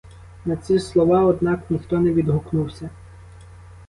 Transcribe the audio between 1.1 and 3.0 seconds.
однак, ніхто не відгукнувся.